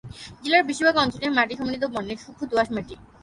[0.43, 2.95] জেলার বেশিরভাগ অঞ্চলে, মাটি সমৃদ্ধ বর্ণের সূক্ষ্ম দোআঁশ মাটি।